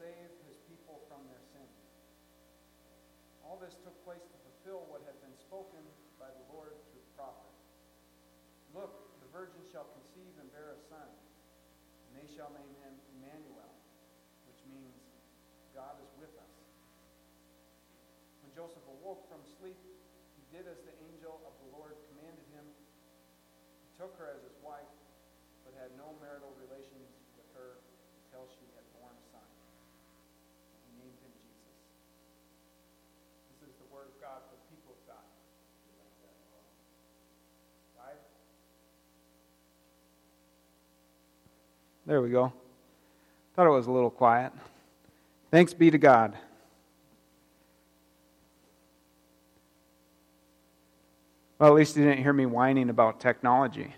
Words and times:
save 0.00 0.32
his 0.48 0.56
people 0.64 1.04
from 1.12 1.20
their 1.28 1.44
sins. 1.52 1.76
All 3.44 3.60
this 3.60 3.76
took 3.84 3.92
place 4.08 4.24
to 4.24 4.36
fulfill 4.48 4.88
what 4.88 5.04
had 5.04 5.20
been 5.20 5.36
spoken 5.36 5.84
by 6.16 6.32
the 6.32 6.44
Lord 6.48 6.72
through 6.88 7.04
the 7.04 7.12
prophet. 7.20 7.52
Look, 8.72 8.96
the 9.20 9.28
virgin 9.28 9.60
shall 9.68 9.84
conceive 9.92 10.32
and 10.40 10.48
bear 10.56 10.72
a 10.72 10.80
son, 10.88 11.04
and 11.04 12.12
they 12.16 12.24
shall 12.32 12.48
name 12.56 12.72
him 12.80 12.96
Emmanuel, 13.20 13.68
which 14.48 14.64
means 14.64 14.96
God 15.76 16.00
is 16.00 16.10
with 16.16 16.32
us. 16.40 16.54
When 18.40 18.56
Joseph 18.56 18.82
awoke 19.00 19.28
from 19.28 19.44
sleep, 19.60 19.76
he 19.76 20.42
did 20.48 20.64
as 20.64 20.80
the 20.82 20.96
angel 21.12 21.44
of 21.44 21.52
the 21.60 21.68
Lord 21.76 21.94
commanded 22.08 22.46
him. 22.56 22.64
He 23.84 23.90
took 24.00 24.16
her 24.16 24.32
as 24.32 24.40
his 24.40 24.56
wife, 24.64 24.88
but 25.68 25.76
had 25.76 25.92
no 26.00 26.16
marital 26.24 26.56
relations 26.56 27.12
with 27.36 27.46
her 27.52 27.78
until 28.24 28.48
she 28.48 28.64
had 28.74 28.86
borne 28.96 29.14
a 29.14 29.26
son. 29.34 29.48
He 30.86 30.90
named 30.98 31.18
him 31.22 31.34
Jesus. 31.38 31.78
This 33.50 33.70
is 33.70 33.74
the 33.78 33.88
word 33.90 34.10
of 34.10 34.16
God 34.22 34.42
for 34.50 34.54
the 34.58 34.66
people 34.70 34.94
of 34.94 35.02
God. 35.06 35.26
Right? 37.98 38.22
There 42.10 42.20
we 42.20 42.30
go. 42.30 42.52
Thought 43.54 43.68
it 43.68 43.70
was 43.70 43.86
a 43.86 43.92
little 43.92 44.10
quiet. 44.10 44.52
Thanks 45.52 45.72
be 45.72 45.92
to 45.92 45.96
God. 45.96 46.36
Well, 51.56 51.68
at 51.68 51.76
least 51.76 51.96
you 51.96 52.02
didn't 52.02 52.20
hear 52.20 52.32
me 52.32 52.46
whining 52.46 52.90
about 52.90 53.20
technology. 53.20 53.94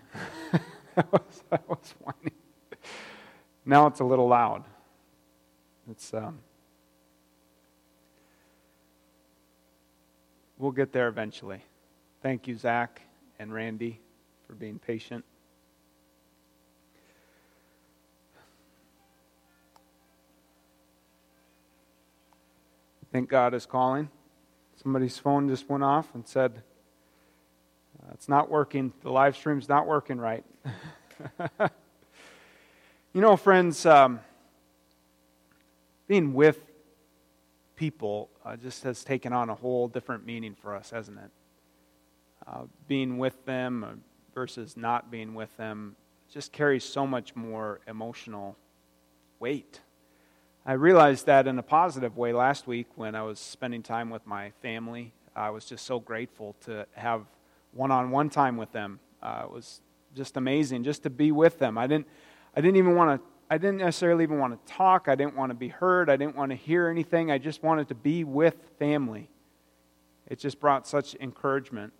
I, 0.95 1.03
was, 1.11 1.43
was 1.67 1.95
whining. 2.01 2.37
Now 3.65 3.87
it's 3.87 3.99
a 3.99 4.03
little 4.03 4.27
loud. 4.27 4.63
It's 5.89 6.13
um, 6.13 6.37
we'll 10.59 10.69
get 10.69 10.93
there 10.93 11.07
eventually. 11.07 11.63
Thank 12.21 12.47
you, 12.47 12.55
Zach 12.55 13.01
and 13.39 13.51
Randy, 13.51 13.99
for 14.45 14.53
being 14.53 14.77
patient. 14.77 15.25
Think 23.13 23.29
God 23.29 23.53
is 23.53 23.67
calling. 23.67 24.09
Somebody's 24.81 25.19
phone 25.19 25.47
just 25.47 25.69
went 25.69 25.83
off 25.83 26.15
and 26.15 26.27
said, 26.27 26.63
it's 28.11 28.27
not 28.27 28.49
working. 28.49 28.91
The 29.03 29.11
live 29.11 29.37
stream's 29.37 29.69
not 29.69 29.85
working 29.85 30.17
right. 30.17 30.43
you 31.59 33.21
know, 33.21 33.37
friends, 33.37 33.85
um, 33.85 34.19
being 36.07 36.33
with 36.33 36.59
people 37.75 38.31
uh, 38.43 38.55
just 38.55 38.81
has 38.81 39.03
taken 39.03 39.31
on 39.31 39.51
a 39.51 39.55
whole 39.55 39.87
different 39.87 40.25
meaning 40.25 40.55
for 40.55 40.75
us, 40.75 40.89
hasn't 40.89 41.19
it? 41.19 41.31
Uh, 42.47 42.63
being 42.87 43.19
with 43.19 43.45
them 43.45 43.83
uh, 43.83 43.89
versus 44.33 44.75
not 44.75 45.11
being 45.11 45.35
with 45.35 45.55
them 45.57 45.95
just 46.31 46.51
carries 46.51 46.83
so 46.83 47.05
much 47.05 47.35
more 47.35 47.79
emotional 47.87 48.57
weight. 49.39 49.81
I 50.65 50.73
realized 50.73 51.25
that 51.25 51.45
in 51.45 51.59
a 51.59 51.63
positive 51.63 52.15
way 52.15 52.31
last 52.31 52.67
week 52.67 52.87
when 52.95 53.15
I 53.15 53.23
was 53.23 53.37
spending 53.37 53.83
time 53.83 54.09
with 54.09 54.25
my 54.25 54.51
family. 54.61 55.11
I 55.35 55.49
was 55.49 55.65
just 55.65 55.85
so 55.85 55.99
grateful 55.99 56.55
to 56.61 56.87
have 56.93 57.25
one 57.73 57.91
on 57.91 58.11
one 58.11 58.29
time 58.29 58.55
with 58.55 58.71
them. 58.71 59.01
Uh, 59.21 59.41
it 59.43 59.51
was 59.51 59.81
just 60.15 60.37
amazing 60.37 60.85
just 60.85 61.03
to 61.03 61.09
be 61.09 61.33
with 61.33 61.59
them. 61.59 61.77
I 61.77 61.85
didn't, 61.85 62.07
I 62.55 62.61
didn't 62.61 62.77
even 62.77 62.95
want 62.95 63.19
to. 63.19 63.27
I 63.49 63.57
didn't 63.57 63.79
necessarily 63.79 64.23
even 64.23 64.39
want 64.39 64.65
to 64.65 64.73
talk. 64.73 65.09
I 65.09 65.15
didn't 65.15 65.35
want 65.35 65.49
to 65.49 65.53
be 65.53 65.67
heard. 65.67 66.09
I 66.09 66.15
didn't 66.15 66.37
want 66.37 66.51
to 66.51 66.55
hear 66.55 66.87
anything. 66.87 67.29
I 67.29 67.37
just 67.37 67.61
wanted 67.61 67.89
to 67.89 67.95
be 67.95 68.23
with 68.23 68.55
family. 68.79 69.29
It 70.27 70.39
just 70.39 70.61
brought 70.61 70.87
such 70.87 71.13
encouragement. 71.19 71.91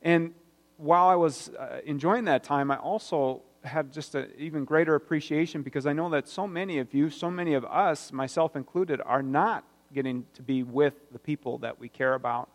And 0.00 0.32
while 0.78 1.08
I 1.08 1.14
was 1.14 1.50
uh, 1.50 1.80
enjoying 1.84 2.24
that 2.24 2.42
time, 2.42 2.70
I 2.70 2.78
also 2.78 3.42
had 3.64 3.92
just 3.92 4.14
an 4.14 4.30
even 4.38 4.64
greater 4.64 4.94
appreciation 4.94 5.62
because 5.62 5.86
I 5.86 5.92
know 5.92 6.10
that 6.10 6.28
so 6.28 6.46
many 6.46 6.78
of 6.78 6.92
you, 6.94 7.10
so 7.10 7.30
many 7.30 7.54
of 7.54 7.64
us, 7.64 8.12
myself 8.12 8.56
included, 8.56 9.00
are 9.04 9.22
not 9.22 9.64
getting 9.92 10.26
to 10.34 10.42
be 10.42 10.62
with 10.62 10.94
the 11.12 11.18
people 11.18 11.58
that 11.58 11.78
we 11.78 11.88
care 11.88 12.14
about 12.14 12.48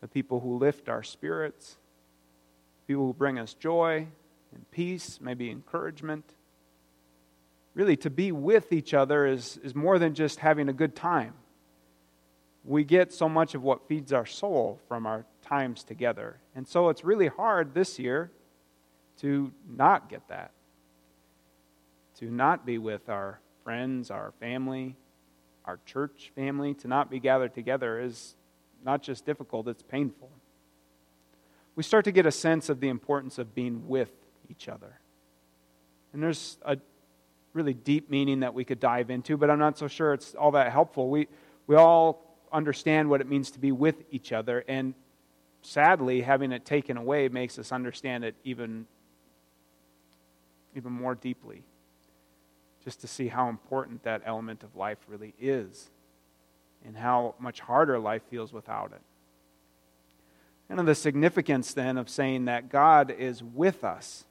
the 0.00 0.08
people 0.08 0.40
who 0.40 0.58
lift 0.58 0.88
our 0.88 1.02
spirits, 1.02 1.76
people 2.86 3.06
who 3.06 3.12
bring 3.12 3.38
us 3.38 3.54
joy 3.54 4.06
and 4.54 4.70
peace, 4.70 5.18
maybe 5.20 5.50
encouragement. 5.50 6.24
Really, 7.74 7.96
to 7.98 8.10
be 8.10 8.32
with 8.32 8.72
each 8.72 8.94
other 8.94 9.26
is, 9.26 9.58
is 9.62 9.74
more 9.74 9.98
than 9.98 10.14
just 10.14 10.40
having 10.40 10.68
a 10.68 10.72
good 10.72 10.94
time. 10.96 11.34
We 12.64 12.84
get 12.84 13.12
so 13.12 13.28
much 13.28 13.54
of 13.54 13.62
what 13.62 13.88
feeds 13.88 14.12
our 14.12 14.26
soul 14.26 14.80
from 14.88 15.06
our 15.06 15.24
times 15.42 15.84
together. 15.84 16.38
And 16.54 16.66
so 16.66 16.88
it's 16.88 17.04
really 17.04 17.28
hard 17.28 17.74
this 17.74 17.98
year 17.98 18.30
to 19.18 19.52
not 19.68 20.08
get 20.08 20.26
that, 20.28 20.52
to 22.18 22.26
not 22.30 22.64
be 22.64 22.78
with 22.78 23.08
our 23.08 23.40
friends, 23.64 24.10
our 24.10 24.32
family, 24.40 24.96
our 25.64 25.78
church 25.84 26.32
family, 26.34 26.74
to 26.74 26.88
not 26.88 27.10
be 27.10 27.20
gathered 27.20 27.54
together 27.54 28.00
is 28.00 28.34
not 28.84 29.02
just 29.02 29.26
difficult, 29.26 29.68
it's 29.68 29.82
painful. 29.82 30.30
We 31.76 31.82
start 31.82 32.04
to 32.06 32.12
get 32.12 32.26
a 32.26 32.32
sense 32.32 32.68
of 32.68 32.80
the 32.80 32.88
importance 32.88 33.38
of 33.38 33.54
being 33.54 33.88
with 33.88 34.10
each 34.48 34.68
other. 34.68 34.98
And 36.12 36.22
there's 36.22 36.58
a 36.62 36.78
really 37.52 37.74
deep 37.74 38.10
meaning 38.10 38.40
that 38.40 38.54
we 38.54 38.64
could 38.64 38.80
dive 38.80 39.10
into, 39.10 39.36
but 39.36 39.50
I'm 39.50 39.58
not 39.58 39.76
so 39.78 39.88
sure 39.88 40.14
it's 40.14 40.34
all 40.34 40.52
that 40.52 40.72
helpful. 40.72 41.08
We, 41.10 41.28
we 41.66 41.76
all 41.76 42.24
understand 42.52 43.10
what 43.10 43.20
it 43.20 43.28
means 43.28 43.50
to 43.52 43.58
be 43.58 43.72
with 43.72 43.96
each 44.10 44.32
other, 44.32 44.64
and 44.68 44.94
sadly, 45.62 46.22
having 46.22 46.52
it 46.52 46.64
taken 46.64 46.96
away 46.96 47.28
makes 47.28 47.58
us 47.58 47.72
understand 47.72 48.24
it 48.24 48.34
even, 48.44 48.86
even 50.74 50.92
more 50.92 51.14
deeply, 51.14 51.62
just 52.84 53.00
to 53.00 53.06
see 53.06 53.28
how 53.28 53.48
important 53.48 54.02
that 54.04 54.22
element 54.24 54.62
of 54.62 54.76
life 54.76 54.98
really 55.08 55.34
is 55.40 55.90
and 56.84 56.96
how 56.96 57.34
much 57.38 57.60
harder 57.60 57.98
life 57.98 58.22
feels 58.30 58.52
without 58.52 58.92
it. 58.92 59.02
And 60.70 60.78
of 60.78 60.86
the 60.86 60.94
significance 60.94 61.72
then 61.72 61.96
of 61.96 62.08
saying 62.08 62.44
that 62.44 62.68
God 62.68 63.10
is 63.10 63.42
with 63.42 63.84
us. 63.84 64.24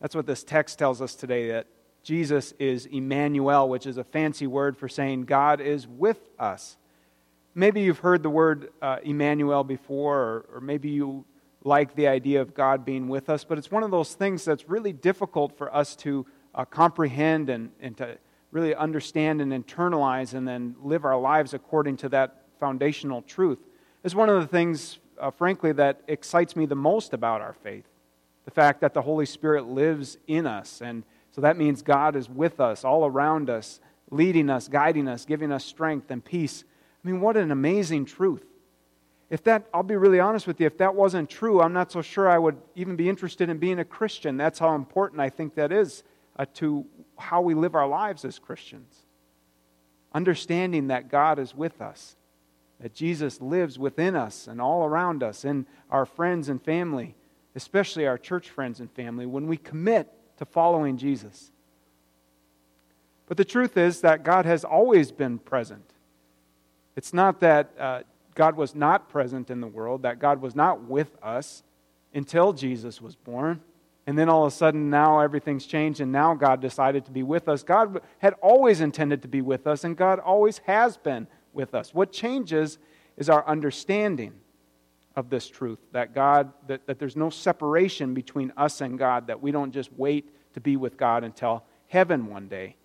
That's 0.00 0.14
what 0.14 0.26
this 0.26 0.42
text 0.42 0.78
tells 0.78 1.02
us 1.02 1.14
today 1.14 1.48
that 1.48 1.66
Jesus 2.02 2.52
is 2.58 2.86
Emmanuel, 2.86 3.68
which 3.68 3.86
is 3.86 3.98
a 3.98 4.04
fancy 4.04 4.46
word 4.46 4.76
for 4.76 4.88
saying 4.88 5.24
God 5.24 5.60
is 5.60 5.86
with 5.86 6.18
us. 6.38 6.76
Maybe 7.54 7.82
you've 7.82 7.98
heard 7.98 8.22
the 8.22 8.30
word 8.30 8.70
uh, 8.80 8.98
Emmanuel 9.02 9.64
before, 9.64 10.18
or, 10.18 10.46
or 10.54 10.60
maybe 10.60 10.88
you 10.88 11.24
like 11.62 11.94
the 11.94 12.08
idea 12.08 12.40
of 12.40 12.54
God 12.54 12.84
being 12.84 13.08
with 13.08 13.28
us, 13.28 13.44
but 13.44 13.58
it's 13.58 13.70
one 13.70 13.82
of 13.82 13.90
those 13.90 14.14
things 14.14 14.44
that's 14.44 14.68
really 14.68 14.92
difficult 14.92 15.56
for 15.58 15.74
us 15.74 15.94
to 15.96 16.26
uh, 16.54 16.64
comprehend 16.64 17.50
and, 17.50 17.70
and 17.80 17.96
to 17.98 18.18
really 18.50 18.74
understand 18.74 19.40
and 19.40 19.52
internalize 19.52 20.34
and 20.34 20.48
then 20.48 20.74
live 20.82 21.04
our 21.04 21.18
lives 21.18 21.54
according 21.54 21.96
to 21.98 22.08
that 22.08 22.44
foundational 22.58 23.22
truth 23.22 23.58
is 24.02 24.14
one 24.14 24.28
of 24.28 24.40
the 24.40 24.46
things, 24.46 24.98
uh, 25.18 25.30
frankly, 25.30 25.72
that 25.72 26.00
excites 26.08 26.56
me 26.56 26.66
the 26.66 26.74
most 26.74 27.12
about 27.12 27.40
our 27.40 27.52
faith. 27.52 27.84
The 28.44 28.50
fact 28.50 28.80
that 28.80 28.94
the 28.94 29.02
Holy 29.02 29.26
Spirit 29.26 29.66
lives 29.66 30.16
in 30.26 30.46
us. 30.46 30.80
And 30.80 31.04
so 31.30 31.40
that 31.42 31.56
means 31.56 31.82
God 31.82 32.16
is 32.16 32.28
with 32.28 32.60
us, 32.60 32.84
all 32.84 33.04
around 33.04 33.50
us, 33.50 33.80
leading 34.10 34.50
us, 34.50 34.68
guiding 34.68 35.06
us, 35.06 35.24
giving 35.24 35.52
us 35.52 35.64
strength 35.64 36.10
and 36.10 36.24
peace. 36.24 36.64
I 37.04 37.08
mean, 37.08 37.20
what 37.20 37.36
an 37.36 37.50
amazing 37.50 38.06
truth. 38.06 38.44
If 39.30 39.44
that, 39.44 39.66
I'll 39.72 39.84
be 39.84 39.96
really 39.96 40.18
honest 40.18 40.46
with 40.48 40.60
you, 40.60 40.66
if 40.66 40.78
that 40.78 40.94
wasn't 40.96 41.30
true, 41.30 41.62
I'm 41.62 41.72
not 41.72 41.92
so 41.92 42.02
sure 42.02 42.28
I 42.28 42.36
would 42.36 42.58
even 42.74 42.96
be 42.96 43.08
interested 43.08 43.48
in 43.48 43.58
being 43.58 43.78
a 43.78 43.84
Christian. 43.84 44.36
That's 44.36 44.58
how 44.58 44.74
important 44.74 45.20
I 45.20 45.30
think 45.30 45.54
that 45.54 45.70
is 45.70 46.02
uh, 46.36 46.46
to 46.54 46.84
how 47.16 47.40
we 47.40 47.54
live 47.54 47.76
our 47.76 47.86
lives 47.86 48.24
as 48.24 48.40
Christians. 48.40 49.06
Understanding 50.12 50.88
that 50.88 51.08
God 51.08 51.38
is 51.38 51.54
with 51.54 51.80
us. 51.80 52.16
that 52.80 52.94
Jesus 52.94 53.40
lives 53.40 53.78
within 53.78 54.16
us 54.16 54.46
and 54.46 54.60
all 54.60 54.84
around 54.84 55.22
us, 55.22 55.44
in 55.44 55.66
our 55.90 56.06
friends 56.06 56.48
and 56.48 56.62
family, 56.62 57.14
especially 57.54 58.06
our 58.06 58.18
church 58.18 58.48
friends 58.48 58.80
and 58.80 58.90
family, 58.92 59.26
when 59.26 59.46
we 59.46 59.56
commit 59.56 60.08
to 60.38 60.44
following 60.46 60.96
Jesus. 60.96 61.52
But 63.26 63.36
the 63.36 63.44
truth 63.44 63.76
is 63.76 64.00
that 64.00 64.24
God 64.24 64.46
has 64.46 64.64
always 64.64 65.12
been 65.12 65.38
present. 65.38 65.84
It's 66.96 67.12
not 67.12 67.40
that 67.40 67.70
uh, 67.78 68.00
God 68.40 68.56
was 68.56 68.74
not 68.74 69.10
present 69.10 69.50
in 69.50 69.60
the 69.60 69.66
world, 69.66 70.00
that 70.00 70.18
God 70.18 70.40
was 70.40 70.56
not 70.56 70.84
with 70.84 71.14
us 71.22 71.62
until 72.14 72.54
Jesus 72.54 72.98
was 72.98 73.14
born. 73.14 73.60
And 74.06 74.18
then 74.18 74.30
all 74.30 74.46
of 74.46 74.48
a 74.50 74.56
sudden, 74.56 74.88
now 74.88 75.20
everything's 75.20 75.66
changed, 75.66 76.00
and 76.00 76.10
now 76.10 76.32
God 76.32 76.62
decided 76.62 77.04
to 77.04 77.10
be 77.10 77.22
with 77.22 77.50
us. 77.50 77.62
God 77.62 78.00
had 78.16 78.32
always 78.40 78.80
intended 78.80 79.20
to 79.20 79.28
be 79.28 79.42
with 79.42 79.66
us, 79.66 79.84
and 79.84 79.94
God 79.94 80.20
always 80.20 80.56
has 80.64 80.96
been 80.96 81.26
with 81.52 81.74
us. 81.74 81.92
What 81.92 82.12
changes 82.12 82.78
is 83.18 83.28
our 83.28 83.46
understanding 83.46 84.32
of 85.16 85.28
this 85.28 85.46
truth 85.46 85.80
that 85.92 86.14
God, 86.14 86.50
that, 86.66 86.86
that 86.86 86.98
there's 86.98 87.16
no 87.16 87.28
separation 87.28 88.14
between 88.14 88.54
us 88.56 88.80
and 88.80 88.98
God, 88.98 89.26
that 89.26 89.42
we 89.42 89.52
don't 89.52 89.70
just 89.70 89.92
wait 89.92 90.30
to 90.54 90.62
be 90.62 90.78
with 90.78 90.96
God 90.96 91.24
until 91.24 91.62
heaven 91.88 92.26
one 92.26 92.48
day. 92.48 92.76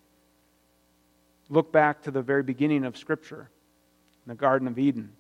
Look 1.48 1.72
back 1.72 2.02
to 2.02 2.12
the 2.12 2.22
very 2.22 2.44
beginning 2.44 2.84
of 2.84 2.98
Scripture, 2.98 3.50
in 4.26 4.30
the 4.32 4.36
Garden 4.36 4.68
of 4.68 4.78
Eden. 4.78 5.14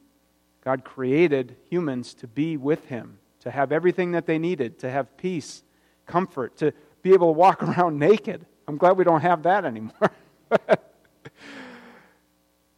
God 0.65 0.83
created 0.83 1.56
humans 1.69 2.15
to 2.15 2.27
be 2.27 2.57
with 2.57 2.85
Him, 2.85 3.19
to 3.41 3.51
have 3.51 3.71
everything 3.71 4.13
that 4.13 4.25
they 4.25 4.39
needed, 4.39 4.79
to 4.79 4.89
have 4.89 5.15
peace, 5.15 5.63
comfort, 6.07 6.57
to 6.57 6.73
be 7.03 7.13
able 7.13 7.27
to 7.27 7.38
walk 7.38 7.62
around 7.77 8.00
naked. 8.00 8.45
I'm 8.67 8.77
glad 8.77 8.97
we 8.97 9.03
don't 9.03 9.21
have 9.21 9.44
that 9.44 9.63
anymore. 9.63 10.12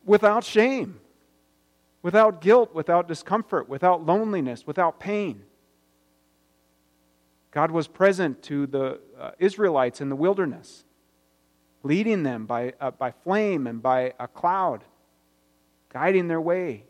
without 0.06 0.44
shame, 0.44 1.00
without 2.01 2.42
guilt, 2.42 2.75
without 2.75 3.07
discomfort, 3.07 3.69
without 3.69 4.06
loneliness, 4.06 4.68
without 4.68 5.00
pain. 5.00 5.44
God 7.51 7.72
was 7.72 7.88
present 7.88 8.44
to 8.44 8.68
the 8.68 9.00
uh, 9.18 9.31
Israelites 9.40 10.01
in 10.01 10.10
the 10.10 10.16
wilderness, 10.16 10.83
leading 11.83 12.24
them 12.24 12.45
by, 12.45 12.74
uh, 12.81 12.92
by 12.92 13.12
flame 13.12 13.66
and 13.66 13.81
by 13.81 14.13
a 14.19 14.28
cloud, 14.28 14.83
guiding 15.90 16.28
their 16.28 16.42
way, 16.42 16.83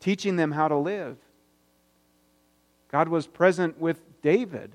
teaching 0.00 0.36
them 0.36 0.52
how 0.52 0.68
to 0.68 0.76
live. 0.76 1.16
God 2.90 3.08
was 3.08 3.26
present 3.26 3.80
with 3.80 4.00
David, 4.22 4.72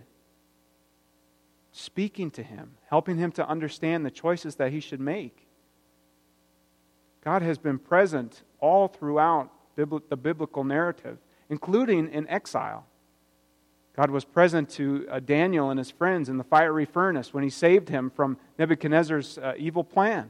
speaking 1.72 2.32
to 2.32 2.44
him, 2.44 2.72
helping 2.90 3.18
him 3.18 3.32
to 3.34 3.48
understand 3.48 4.06
the 4.06 4.12
choices 4.12 4.56
that 4.56 4.72
he 4.72 4.80
should 4.80 5.00
make. 5.00 5.48
God 7.24 7.42
has 7.42 7.58
been 7.58 7.80
present 7.80 8.44
all 8.60 8.88
throughout 8.88 9.52
the 9.76 9.86
biblical 9.86 10.64
narrative, 10.64 11.18
including 11.50 12.12
in 12.12 12.28
exile. 12.28 12.86
God 13.96 14.12
was 14.12 14.24
present 14.24 14.70
to 14.72 15.08
uh, 15.10 15.20
Daniel 15.20 15.70
and 15.70 15.78
his 15.78 15.92
friends 15.92 16.30
in 16.30 16.38
the 16.38 16.44
fiery 16.44 16.86
furnace 16.86 17.34
when 17.34 17.44
he 17.44 17.50
saved 17.50 17.90
him 17.90 18.10
from 18.10 18.38
Nebuchadnezzar's 18.58 19.38
uh, 19.38 19.54
evil 19.58 19.84
plan. 19.84 20.30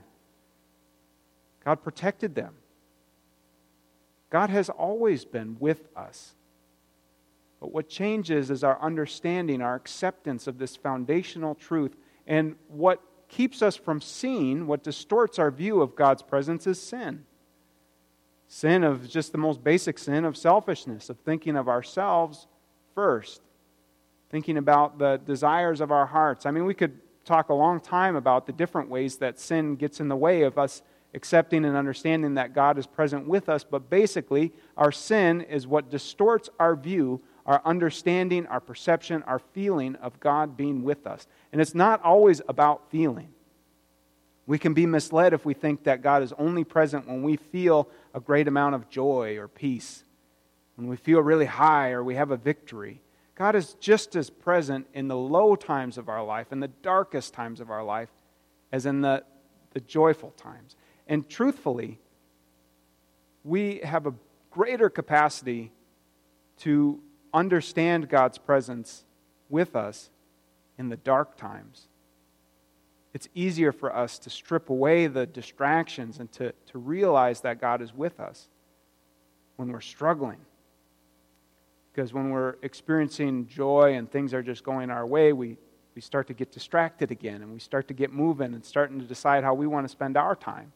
God 1.64 1.84
protected 1.84 2.36
them. 2.36 2.56
God 4.30 4.50
has 4.50 4.70
always 4.70 5.26
been 5.26 5.58
with 5.60 5.88
us. 5.96 6.36
But 7.60 7.74
what 7.74 7.90
changes 7.90 8.50
is 8.50 8.64
our 8.64 8.82
understanding, 8.82 9.62
our 9.62 9.76
acceptance 9.76 10.48
of 10.48 10.58
this 10.58 10.76
foundational 10.76 11.56
truth, 11.56 11.96
and 12.26 12.56
what 12.68 13.02
keeps 13.28 13.62
us 13.62 13.76
from 13.76 14.02
seeing, 14.02 14.66
what 14.66 14.84
distorts 14.84 15.40
our 15.40 15.52
view 15.52 15.82
of 15.82 15.96
God's 15.96 16.22
presence, 16.22 16.68
is 16.68 16.82
sin. 16.82 17.26
Sin 18.48 18.84
of 18.84 19.08
just 19.10 19.32
the 19.32 19.38
most 19.38 19.64
basic 19.64 20.00
sin 20.00 20.26
of 20.26 20.38
selfishness, 20.38 21.10
of 21.10 21.20
thinking 21.20 21.56
of 21.56 21.68
ourselves 21.68 22.48
first, 22.96 23.42
thinking 24.30 24.58
about 24.58 24.98
the 24.98 25.20
desires 25.26 25.82
of 25.82 25.92
our 25.92 26.06
hearts. 26.06 26.46
I 26.46 26.52
mean, 26.52 26.66
we 26.66 26.74
could 26.74 27.00
talk 27.26 27.50
a 27.50 27.54
long 27.54 27.80
time 27.80 28.16
about 28.16 28.48
the 28.48 28.54
different 28.54 28.90
ways 28.90 29.18
that 29.18 29.40
sin 29.40 29.76
gets 29.76 30.00
in 30.00 30.08
the 30.08 30.16
way 30.16 30.44
of 30.44 30.58
us 30.58 30.82
accepting 31.14 31.66
and 31.66 31.76
understanding 31.76 32.36
that 32.36 32.54
God 32.54 32.78
is 32.78 32.86
present 32.86 33.28
with 33.28 33.50
us, 33.50 33.64
but 33.64 33.90
basically, 33.90 34.54
our 34.78 34.92
sin 34.92 35.42
is 35.42 35.66
what 35.66 35.90
distorts 35.90 36.50
our 36.60 36.76
view 36.76 37.22
our 37.50 37.64
understanding, 37.66 38.46
our 38.46 38.60
perception, 38.60 39.24
our 39.24 39.40
feeling 39.40 39.96
of 39.96 40.20
God 40.20 40.56
being 40.56 40.84
with 40.84 41.08
us. 41.08 41.26
And 41.52 41.60
it's 41.60 41.74
not 41.74 42.00
always 42.04 42.44
about 42.48 42.92
feeling. 42.92 43.30
We 44.46 44.60
can 44.60 44.76
be 44.76 44.86
misled 44.86 45.34
if 45.34 45.46
we 45.46 45.56
think 45.56 45.84
that 45.86 46.04
God 46.04 46.22
is 46.22 46.32
only 46.38 46.64
present 46.64 47.08
when 47.08 47.24
we 47.24 47.38
feel 47.38 47.90
a 48.14 48.20
great 48.20 48.48
amount 48.48 48.76
of 48.76 48.88
joy 48.88 49.38
or 49.38 49.48
peace, 49.48 50.04
when 50.76 50.88
we 50.88 50.96
feel 50.96 51.22
really 51.22 51.48
high 51.48 51.90
or 51.90 52.04
we 52.04 52.14
have 52.16 52.30
a 52.30 52.38
victory. 52.38 53.02
God 53.34 53.56
is 53.56 53.76
just 53.80 54.16
as 54.16 54.30
present 54.30 54.86
in 54.94 55.08
the 55.08 55.18
low 55.18 55.56
times 55.56 55.98
of 55.98 56.08
our 56.08 56.24
life, 56.24 56.52
in 56.52 56.60
the 56.60 56.68
darkest 56.68 57.34
times 57.34 57.60
of 57.60 57.72
our 57.72 57.84
life, 57.84 58.10
as 58.72 58.86
in 58.86 59.02
the, 59.02 59.24
the 59.72 59.80
joyful 59.80 60.32
times. 60.38 60.76
And 61.10 61.28
truthfully, 61.28 62.00
we 63.44 63.82
have 63.84 64.06
a 64.06 64.14
greater 64.52 64.90
capacity 64.90 65.72
to 66.60 67.02
understand 67.34 68.08
God's 68.08 68.38
presence 68.38 69.04
with 69.50 69.76
us 69.76 70.12
in 70.78 70.90
the 70.90 70.98
dark 70.98 71.36
times. 71.36 71.88
It's 73.14 73.28
easier 73.34 73.72
for 73.72 73.94
us 73.94 74.20
to 74.20 74.30
strip 74.30 74.70
away 74.70 75.08
the 75.08 75.26
distractions 75.26 76.20
and 76.20 76.32
to, 76.34 76.54
to 76.68 76.78
realize 76.78 77.42
that 77.42 77.60
God 77.60 77.82
is 77.82 77.92
with 77.92 78.20
us 78.20 78.48
when 79.56 79.72
we're 79.72 79.82
struggling. 79.82 80.38
Because 81.92 82.14
when 82.14 82.30
we're 82.30 82.56
experiencing 82.62 83.48
joy 83.48 83.96
and 83.96 84.10
things 84.12 84.32
are 84.32 84.44
just 84.44 84.64
going 84.64 84.92
our 84.92 85.08
way, 85.08 85.34
we, 85.34 85.58
we 85.96 86.02
start 86.02 86.28
to 86.28 86.36
get 86.36 86.52
distracted 86.52 87.10
again 87.10 87.42
and 87.42 87.52
we 87.52 87.60
start 87.60 87.88
to 87.88 87.96
get 87.96 88.14
moving 88.14 88.54
and 88.54 88.64
starting 88.64 89.00
to 89.00 89.06
decide 89.06 89.44
how 89.44 89.56
we 89.56 89.66
want 89.66 89.86
to 89.86 89.90
spend 89.90 90.16
our 90.16 90.36
time. 90.36 90.72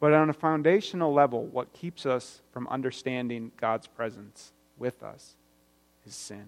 But 0.00 0.14
on 0.14 0.30
a 0.30 0.32
foundational 0.32 1.12
level, 1.12 1.44
what 1.44 1.74
keeps 1.74 2.06
us 2.06 2.40
from 2.52 2.66
understanding 2.68 3.52
God's 3.58 3.86
presence 3.86 4.52
with 4.78 5.02
us 5.02 5.36
is 6.06 6.14
sin. 6.14 6.46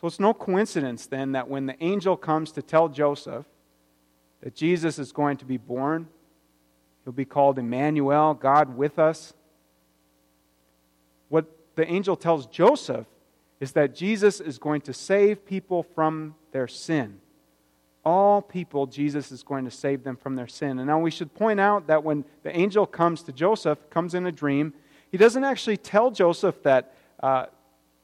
So 0.00 0.08
it's 0.08 0.20
no 0.20 0.34
coincidence 0.34 1.06
then 1.06 1.32
that 1.32 1.48
when 1.48 1.66
the 1.66 1.82
angel 1.82 2.16
comes 2.16 2.50
to 2.52 2.62
tell 2.62 2.88
Joseph 2.88 3.46
that 4.42 4.54
Jesus 4.54 4.98
is 4.98 5.12
going 5.12 5.36
to 5.38 5.44
be 5.44 5.56
born, 5.56 6.08
he'll 7.04 7.12
be 7.12 7.24
called 7.24 7.58
Emmanuel, 7.58 8.34
God 8.34 8.76
with 8.76 8.98
us. 8.98 9.32
What 11.28 11.46
the 11.76 11.90
angel 11.90 12.16
tells 12.16 12.46
Joseph 12.46 13.06
is 13.60 13.72
that 13.72 13.94
Jesus 13.94 14.40
is 14.40 14.58
going 14.58 14.80
to 14.82 14.92
save 14.92 15.46
people 15.46 15.84
from 15.94 16.34
their 16.50 16.66
sin 16.66 17.20
all 18.06 18.40
people, 18.40 18.86
Jesus 18.86 19.32
is 19.32 19.42
going 19.42 19.64
to 19.64 19.70
save 19.70 20.04
them 20.04 20.16
from 20.16 20.36
their 20.36 20.46
sin. 20.46 20.78
And 20.78 20.86
now 20.86 21.00
we 21.00 21.10
should 21.10 21.34
point 21.34 21.58
out 21.58 21.88
that 21.88 22.04
when 22.04 22.24
the 22.44 22.56
angel 22.56 22.86
comes 22.86 23.20
to 23.24 23.32
Joseph, 23.32 23.90
comes 23.90 24.14
in 24.14 24.24
a 24.26 24.32
dream, 24.32 24.72
he 25.10 25.18
doesn't 25.18 25.42
actually 25.42 25.76
tell 25.76 26.12
Joseph 26.12 26.62
that 26.62 26.94
uh, 27.20 27.46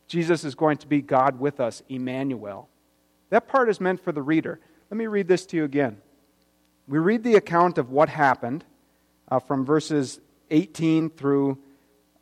Jesus 0.09 0.43
is 0.43 0.57
going 0.57 0.79
to 0.79 0.89
be 0.89 1.01
God 1.01 1.39
with 1.39 1.61
us, 1.61 1.85
Emmanuel. 1.89 2.69
That 3.31 3.47
part 3.47 3.71
is 3.71 3.81
meant 3.81 4.03
for 4.03 4.11
the 4.11 4.23
reader. 4.23 4.59
Let 4.91 4.99
me 4.99 5.07
read 5.07 5.29
this 5.29 5.47
to 5.47 5.57
you 5.57 5.63
again. 5.63 5.99
We 6.89 6.99
read 6.99 7.23
the 7.23 7.37
account 7.37 7.79
of 7.79 7.91
what 7.91 8.09
happened 8.09 8.65
uh, 9.31 9.39
from 9.39 9.65
verses 9.65 10.21
18 10.51 11.11
through 11.11 11.59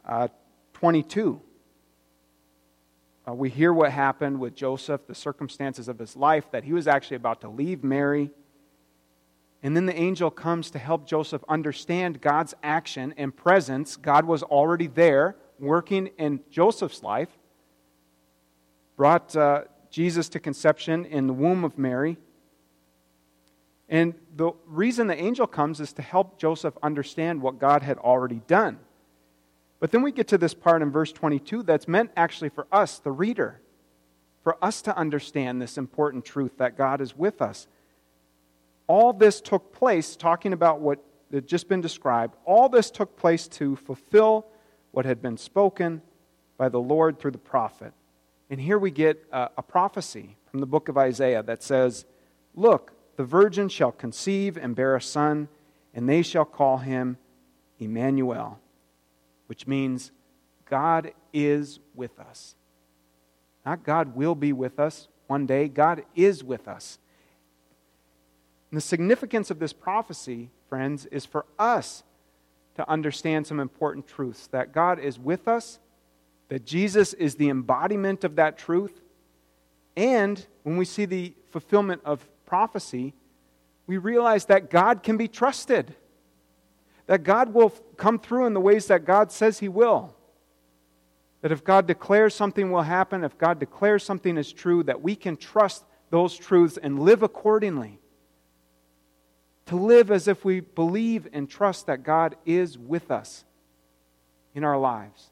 uh, 0.04 0.28
22. 0.74 1.40
Uh, 3.30 3.34
we 3.34 3.48
hear 3.48 3.72
what 3.72 3.92
happened 3.92 4.40
with 4.40 4.54
Joseph, 4.54 5.06
the 5.06 5.14
circumstances 5.14 5.88
of 5.88 5.98
his 5.98 6.16
life, 6.16 6.50
that 6.50 6.64
he 6.64 6.72
was 6.72 6.88
actually 6.88 7.16
about 7.16 7.40
to 7.42 7.48
leave 7.48 7.84
Mary. 7.84 8.30
And 9.62 9.76
then 9.76 9.86
the 9.86 9.96
angel 9.96 10.30
comes 10.30 10.70
to 10.70 10.78
help 10.78 11.06
Joseph 11.06 11.44
understand 11.48 12.20
God's 12.20 12.54
action 12.62 13.14
and 13.16 13.36
presence. 13.36 13.96
God 13.96 14.24
was 14.24 14.42
already 14.42 14.86
there, 14.86 15.36
working 15.58 16.08
in 16.18 16.40
Joseph's 16.50 17.02
life, 17.02 17.28
brought 18.96 19.36
uh, 19.36 19.64
Jesus 19.90 20.28
to 20.30 20.40
conception 20.40 21.04
in 21.04 21.26
the 21.26 21.32
womb 21.32 21.62
of 21.62 21.76
Mary. 21.78 22.16
And 23.88 24.14
the 24.34 24.52
reason 24.66 25.08
the 25.08 25.20
angel 25.20 25.46
comes 25.46 25.78
is 25.78 25.92
to 25.94 26.02
help 26.02 26.38
Joseph 26.38 26.74
understand 26.82 27.42
what 27.42 27.58
God 27.58 27.82
had 27.82 27.98
already 27.98 28.40
done. 28.46 28.78
But 29.80 29.90
then 29.90 30.02
we 30.02 30.12
get 30.12 30.28
to 30.28 30.38
this 30.38 30.54
part 30.54 30.82
in 30.82 30.90
verse 30.90 31.10
22 31.10 31.62
that's 31.62 31.88
meant 31.88 32.10
actually 32.16 32.50
for 32.50 32.66
us, 32.70 32.98
the 32.98 33.10
reader, 33.10 33.60
for 34.44 34.62
us 34.62 34.82
to 34.82 34.96
understand 34.96 35.60
this 35.60 35.78
important 35.78 36.24
truth 36.24 36.58
that 36.58 36.76
God 36.76 37.00
is 37.00 37.16
with 37.16 37.42
us. 37.42 37.66
All 38.86 39.12
this 39.12 39.40
took 39.40 39.72
place, 39.72 40.16
talking 40.16 40.52
about 40.52 40.80
what 40.80 41.02
had 41.32 41.46
just 41.46 41.68
been 41.68 41.80
described, 41.80 42.34
all 42.44 42.68
this 42.68 42.90
took 42.90 43.16
place 43.16 43.48
to 43.48 43.76
fulfill 43.76 44.46
what 44.90 45.06
had 45.06 45.22
been 45.22 45.36
spoken 45.36 46.02
by 46.58 46.68
the 46.68 46.80
Lord 46.80 47.18
through 47.18 47.30
the 47.30 47.38
prophet. 47.38 47.92
And 48.50 48.60
here 48.60 48.78
we 48.78 48.90
get 48.90 49.24
a, 49.32 49.50
a 49.58 49.62
prophecy 49.62 50.36
from 50.50 50.60
the 50.60 50.66
book 50.66 50.88
of 50.88 50.98
Isaiah 50.98 51.42
that 51.44 51.62
says, 51.62 52.04
Look, 52.54 52.92
the 53.16 53.24
virgin 53.24 53.68
shall 53.68 53.92
conceive 53.92 54.56
and 54.56 54.74
bear 54.74 54.96
a 54.96 55.00
son, 55.00 55.48
and 55.94 56.08
they 56.08 56.22
shall 56.22 56.44
call 56.44 56.78
him 56.78 57.16
Emmanuel, 57.78 58.58
which 59.50 59.66
means 59.66 60.12
God 60.64 61.10
is 61.32 61.80
with 61.96 62.20
us. 62.20 62.54
Not 63.66 63.82
God 63.82 64.14
will 64.14 64.36
be 64.36 64.52
with 64.52 64.78
us 64.78 65.08
one 65.26 65.44
day, 65.44 65.66
God 65.66 66.04
is 66.14 66.44
with 66.44 66.68
us. 66.68 67.00
And 68.70 68.76
the 68.76 68.80
significance 68.80 69.50
of 69.50 69.58
this 69.58 69.72
prophecy, 69.72 70.50
friends, 70.68 71.06
is 71.06 71.26
for 71.26 71.46
us 71.58 72.04
to 72.76 72.88
understand 72.88 73.44
some 73.44 73.58
important 73.58 74.06
truths 74.06 74.46
that 74.52 74.72
God 74.72 75.00
is 75.00 75.18
with 75.18 75.48
us, 75.48 75.80
that 76.48 76.64
Jesus 76.64 77.12
is 77.14 77.34
the 77.34 77.48
embodiment 77.48 78.22
of 78.22 78.36
that 78.36 78.56
truth, 78.56 79.00
and 79.96 80.46
when 80.62 80.76
we 80.76 80.84
see 80.84 81.06
the 81.06 81.34
fulfillment 81.50 82.02
of 82.04 82.24
prophecy, 82.46 83.14
we 83.88 83.98
realize 83.98 84.44
that 84.44 84.70
God 84.70 85.02
can 85.02 85.16
be 85.16 85.26
trusted, 85.26 85.96
that 87.10 87.24
God 87.24 87.52
will 87.52 87.70
come 87.96 88.20
through 88.20 88.46
in 88.46 88.54
the 88.54 88.60
ways 88.60 88.86
that 88.86 89.04
God 89.04 89.32
says 89.32 89.58
He 89.58 89.68
will. 89.68 90.14
That 91.40 91.50
if 91.50 91.64
God 91.64 91.88
declares 91.88 92.36
something 92.36 92.70
will 92.70 92.82
happen, 92.82 93.24
if 93.24 93.36
God 93.36 93.58
declares 93.58 94.04
something 94.04 94.38
is 94.38 94.52
true, 94.52 94.84
that 94.84 95.02
we 95.02 95.16
can 95.16 95.36
trust 95.36 95.82
those 96.10 96.36
truths 96.36 96.78
and 96.80 97.00
live 97.00 97.24
accordingly. 97.24 97.98
To 99.66 99.76
live 99.76 100.12
as 100.12 100.28
if 100.28 100.44
we 100.44 100.60
believe 100.60 101.26
and 101.32 101.50
trust 101.50 101.86
that 101.86 102.04
God 102.04 102.36
is 102.46 102.78
with 102.78 103.10
us 103.10 103.44
in 104.54 104.62
our 104.62 104.78
lives. 104.78 105.30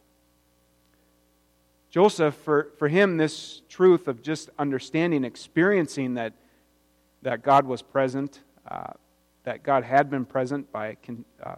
Joseph, 1.91 2.35
for, 2.35 2.73
for 2.79 2.89
him, 2.89 3.19
this 3.19 3.63
truth 3.69 4.09
of 4.09 4.21
just 4.21 4.51
understanding, 4.59 5.23
experiencing 5.23 6.15
that, 6.15 6.33
that 7.23 7.45
God 7.45 7.67
was 7.67 7.83
present, 7.83 8.41
uh, 8.69 8.95
that 9.49 9.63
God 9.63 9.83
had 9.83 10.11
been 10.11 10.27
present 10.27 10.71
by 10.71 10.99
uh, 11.43 11.55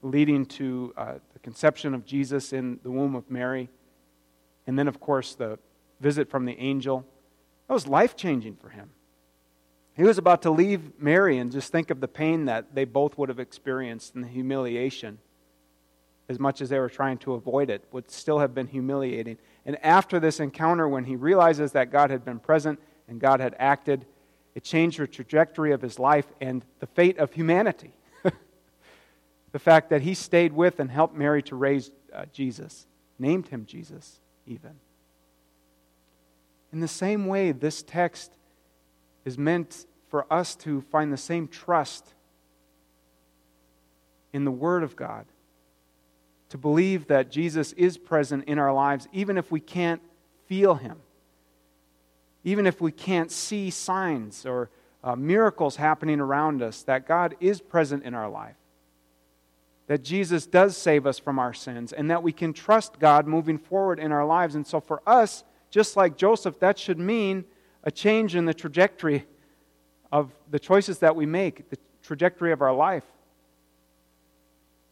leading 0.00 0.46
to 0.46 0.94
uh, 0.96 1.14
the 1.32 1.40
conception 1.40 1.92
of 1.92 2.06
Jesus 2.06 2.52
in 2.52 2.78
the 2.84 2.90
womb 2.92 3.16
of 3.16 3.28
Mary, 3.28 3.68
and 4.64 4.78
then, 4.78 4.86
of 4.86 5.00
course, 5.00 5.34
the 5.34 5.58
visit 6.00 6.30
from 6.30 6.44
the 6.44 6.56
angel, 6.56 7.04
that 7.66 7.74
was 7.74 7.88
life 7.88 8.14
changing 8.14 8.54
for 8.54 8.68
him. 8.68 8.90
He 9.96 10.04
was 10.04 10.16
about 10.16 10.42
to 10.42 10.52
leave 10.52 10.92
Mary 11.00 11.38
and 11.38 11.50
just 11.50 11.72
think 11.72 11.90
of 11.90 12.00
the 12.00 12.06
pain 12.06 12.44
that 12.44 12.76
they 12.76 12.84
both 12.84 13.18
would 13.18 13.28
have 13.28 13.40
experienced 13.40 14.14
and 14.14 14.22
the 14.22 14.28
humiliation 14.28 15.18
as 16.28 16.38
much 16.38 16.60
as 16.60 16.68
they 16.68 16.78
were 16.78 16.88
trying 16.88 17.18
to 17.18 17.34
avoid 17.34 17.70
it, 17.70 17.84
would 17.90 18.08
still 18.08 18.38
have 18.38 18.54
been 18.54 18.68
humiliating. 18.68 19.36
And 19.66 19.84
after 19.84 20.20
this 20.20 20.38
encounter, 20.38 20.86
when 20.86 21.04
he 21.04 21.16
realizes 21.16 21.72
that 21.72 21.90
God 21.90 22.10
had 22.10 22.24
been 22.24 22.38
present 22.38 22.78
and 23.08 23.20
God 23.20 23.40
had 23.40 23.56
acted, 23.58 24.06
it 24.54 24.62
changed 24.64 24.98
the 24.98 25.06
trajectory 25.06 25.72
of 25.72 25.82
his 25.82 25.98
life 25.98 26.26
and 26.40 26.64
the 26.80 26.86
fate 26.86 27.18
of 27.18 27.32
humanity. 27.32 27.92
the 29.52 29.58
fact 29.58 29.90
that 29.90 30.02
he 30.02 30.14
stayed 30.14 30.52
with 30.52 30.80
and 30.80 30.90
helped 30.90 31.14
Mary 31.14 31.42
to 31.44 31.56
raise 31.56 31.90
uh, 32.12 32.24
Jesus, 32.32 32.86
named 33.18 33.48
him 33.48 33.66
Jesus, 33.66 34.20
even. 34.46 34.72
In 36.72 36.80
the 36.80 36.88
same 36.88 37.26
way, 37.26 37.52
this 37.52 37.82
text 37.82 38.32
is 39.24 39.38
meant 39.38 39.86
for 40.08 40.32
us 40.32 40.54
to 40.56 40.80
find 40.80 41.12
the 41.12 41.16
same 41.16 41.48
trust 41.48 42.14
in 44.32 44.44
the 44.44 44.50
Word 44.50 44.82
of 44.82 44.96
God 44.96 45.26
to 46.54 46.58
believe 46.58 47.08
that 47.08 47.32
Jesus 47.32 47.72
is 47.72 47.98
present 47.98 48.44
in 48.44 48.60
our 48.60 48.72
lives, 48.72 49.08
even 49.12 49.38
if 49.38 49.50
we 49.50 49.58
can't 49.58 50.00
feel 50.46 50.76
him, 50.76 50.98
even 52.44 52.66
if 52.66 52.80
we 52.80 52.92
can't 52.92 53.30
see 53.30 53.70
signs 53.70 54.44
or 54.46 54.70
uh, 55.02 55.16
miracles 55.16 55.76
happening 55.76 56.20
around 56.20 56.62
us, 56.62 56.82
that 56.82 57.08
God 57.08 57.34
is 57.40 57.60
present 57.60 58.04
in 58.04 58.14
our 58.14 58.28
life, 58.28 58.56
that 59.86 60.02
Jesus 60.02 60.46
does 60.46 60.76
save 60.76 61.06
us 61.06 61.18
from 61.18 61.38
our 61.38 61.52
sins, 61.52 61.92
and 61.92 62.10
that 62.10 62.22
we 62.22 62.32
can 62.32 62.52
trust 62.52 62.98
God 62.98 63.26
moving 63.26 63.58
forward 63.58 63.98
in 63.98 64.12
our 64.12 64.24
lives. 64.24 64.54
And 64.54 64.66
so 64.66 64.80
for 64.80 65.02
us, 65.06 65.44
just 65.70 65.96
like 65.96 66.16
Joseph, 66.16 66.60
that 66.60 66.78
should 66.78 66.98
mean 66.98 67.44
a 67.82 67.90
change 67.90 68.34
in 68.34 68.44
the 68.44 68.54
trajectory 68.54 69.26
of 70.12 70.30
the 70.50 70.58
choices 70.58 71.00
that 71.00 71.16
we 71.16 71.26
make, 71.26 71.68
the 71.70 71.78
trajectory 72.02 72.52
of 72.52 72.62
our 72.62 72.72
life. 72.72 73.04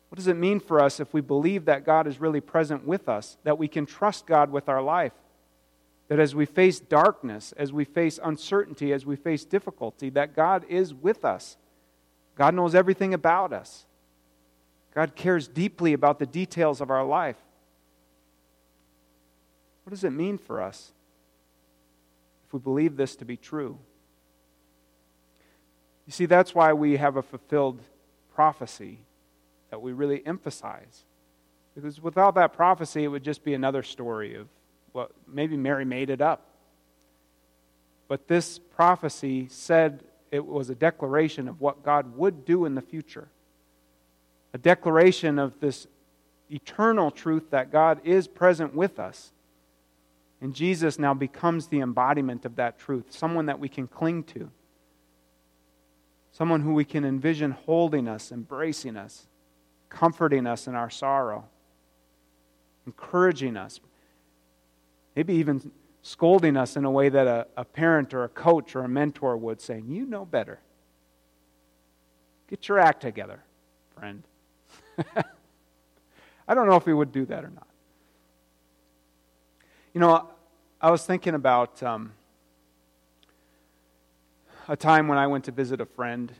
What 0.09 0.17
does 0.17 0.27
it 0.27 0.37
mean 0.37 0.61
for 0.61 0.81
us 0.81 1.01
if 1.01 1.15
we 1.15 1.23
believe 1.23 1.67
that 1.67 1.87
God 1.87 2.07
is 2.07 2.21
really 2.21 2.41
present 2.41 2.87
with 2.87 3.09
us, 3.09 3.39
that 3.45 3.57
we 3.57 3.69
can 3.69 3.87
trust 3.87 4.27
God 4.27 4.51
with 4.51 4.69
our 4.69 4.83
life? 4.83 5.13
That 6.09 6.19
as 6.19 6.35
we 6.35 6.45
face 6.45 6.79
darkness, 6.79 7.53
as 7.57 7.73
we 7.73 7.85
face 7.85 8.19
uncertainty, 8.23 8.93
as 8.93 9.07
we 9.07 9.17
face 9.17 9.45
difficulty, 9.45 10.11
that 10.11 10.37
God 10.37 10.65
is 10.69 10.93
with 10.93 11.25
us. 11.25 11.57
God 12.35 12.55
knows 12.55 12.75
everything 12.75 13.15
about 13.15 13.53
us. 13.53 13.87
God 14.95 15.15
cares 15.15 15.49
deeply 15.49 15.93
about 15.93 16.19
the 16.19 16.27
details 16.27 16.81
of 16.81 16.91
our 16.91 17.05
life. 17.05 17.37
What 19.85 19.91
does 19.91 20.05
it 20.05 20.11
mean 20.11 20.39
for 20.39 20.61
us 20.61 20.93
if 22.47 22.53
we 22.53 22.61
believe 22.61 22.97
this 22.97 23.17
to 23.17 23.25
be 23.25 23.37
true? 23.37 23.79
You 26.07 26.13
see, 26.13 26.27
that's 26.27 26.55
why 26.55 26.73
we 26.73 26.97
have 26.97 27.17
a 27.17 27.23
fulfilled 27.23 27.81
prophecy 28.35 28.99
that 29.71 29.81
we 29.81 29.93
really 29.93 30.25
emphasize. 30.27 31.05
Because 31.75 32.03
without 32.03 32.35
that 32.35 32.53
prophecy, 32.53 33.05
it 33.05 33.09
would 33.09 33.25
just 33.25 33.45
be 33.45 33.55
another 33.55 33.83
story 33.83 34.35
of 34.35 34.49
well, 34.93 35.11
maybe 35.27 35.57
Mary 35.57 35.85
made 35.85 36.11
it 36.11 36.21
up. 36.21 36.47
But 38.09 38.29
this 38.29 38.59
prophecy 38.59 39.49
said 39.51 40.05
it 40.31 40.45
was 40.45 40.71
a 40.71 40.75
declaration 40.75 41.49
of 41.49 41.61
what 41.61 41.83
God 41.83 42.17
would 42.17 42.45
do 42.45 42.65
in 42.65 42.75
the 42.75 42.83
future, 42.83 43.29
a 44.53 44.59
declaration 44.59 45.39
of 45.39 45.59
this 45.61 45.87
eternal 46.51 47.11
truth 47.11 47.51
that 47.51 47.71
God 47.71 48.01
is 48.05 48.29
present 48.29 48.75
with 48.75 48.99
us. 48.99 49.33
And 50.41 50.55
Jesus 50.55 50.99
now 50.99 51.15
becomes 51.15 51.69
the 51.69 51.81
embodiment 51.81 52.45
of 52.45 52.57
that 52.57 52.79
truth, 52.79 53.07
someone 53.11 53.47
that 53.47 53.61
we 53.61 53.69
can 53.69 53.87
cling 53.87 54.25
to, 54.25 54.51
someone 56.33 56.61
who 56.61 56.75
we 56.75 56.85
can 56.85 57.05
envision 57.05 57.53
holding 57.53 58.09
us, 58.09 58.33
embracing 58.33 58.97
us 58.97 59.27
comforting 59.93 60.47
us 60.47 60.67
in 60.67 60.75
our 60.75 60.91
sorrow, 60.91 61.45
encouraging 62.87 63.57
us, 63.57 63.79
maybe 65.15 65.35
even 65.35 65.71
scolding 66.03 66.57
us 66.57 66.77
in 66.77 66.85
a 66.85 66.91
way 66.91 67.09
that 67.09 67.27
a, 67.27 67.47
a 67.57 67.65
parent 67.65 68.13
or 68.13 68.25
a 68.25 68.29
coach 68.29 68.75
or 68.75 68.81
a 68.81 68.89
mentor 68.89 69.37
would, 69.37 69.61
saying, 69.61 69.87
You 69.89 70.05
know 70.07 70.25
better. 70.25 70.61
Get 72.49 72.69
your 72.69 72.79
act 72.79 73.01
together, 73.01 73.43
friend. 73.97 74.23
I 76.49 76.55
don't 76.55 76.67
know 76.67 76.77
if 76.77 76.85
he 76.85 76.93
would 76.93 77.13
do 77.13 77.25
that 77.27 77.45
or 77.45 77.51
not. 77.51 77.67
You 79.95 80.01
know, 80.01 80.29
I 80.81 80.91
was 80.91 81.05
thinking 81.07 81.35
about 81.35 81.83
um, 81.83 82.13
a 84.69 84.77
time 84.77 85.09
when 85.09 85.19
I 85.19 85.27
went 85.29 85.45
to 85.45 85.53
visit 85.53 85.81
a 85.81 85.87
friend. 85.87 86.33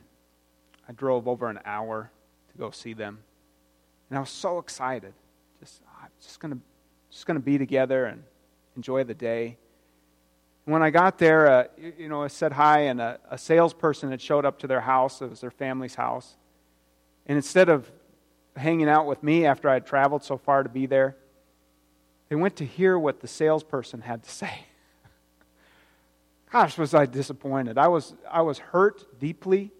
I 0.87 0.91
drove 0.91 1.27
over 1.27 1.49
an 1.49 1.59
hour 1.65 2.11
to 2.51 2.57
go 2.57 2.71
see 2.71 2.93
them. 2.93 3.19
And 4.09 4.17
I 4.17 4.19
was 4.19 4.29
so 4.29 4.59
excited. 4.59 5.13
Just, 5.59 5.81
I'm 6.01 6.09
just 6.21 6.39
to 6.41 6.59
just 7.09 7.27
to 7.27 7.39
be 7.39 7.57
together 7.57 8.05
and 8.05 8.23
enjoy 8.75 9.03
the 9.03 9.13
day. 9.13 9.57
When 10.65 10.81
I 10.81 10.91
got 10.91 11.17
there, 11.17 11.47
uh, 11.47 11.63
you, 11.97 12.07
know, 12.07 12.23
I 12.23 12.27
said 12.27 12.53
hi, 12.53 12.81
and 12.81 13.01
a, 13.01 13.19
a 13.29 13.37
salesperson 13.37 14.11
had 14.11 14.21
showed 14.21 14.45
up 14.45 14.59
to 14.59 14.67
their 14.67 14.81
house. 14.81 15.21
It 15.21 15.29
was 15.29 15.41
their 15.41 15.51
family's 15.51 15.95
house. 15.95 16.35
And 17.25 17.35
instead 17.35 17.69
of 17.69 17.89
hanging 18.55 18.87
out 18.87 19.05
with 19.05 19.23
me 19.23 19.45
after 19.45 19.69
I 19.69 19.73
had 19.73 19.85
traveled 19.85 20.23
so 20.23 20.37
far 20.37 20.63
to 20.63 20.69
be 20.69 20.85
there, 20.85 21.17
they 22.29 22.35
went 22.35 22.55
to 22.57 22.65
hear 22.65 22.97
what 22.97 23.19
the 23.19 23.27
salesperson 23.27 24.01
had 24.01 24.23
to 24.23 24.29
say. 24.31 24.65
Gosh, 26.51 26.77
was 26.77 26.93
I 26.93 27.07
disappointed. 27.07 27.77
I 27.77 27.87
was, 27.87 28.13
I 28.29 28.41
was 28.41 28.59
hurt 28.59 29.19
deeply. 29.19 29.71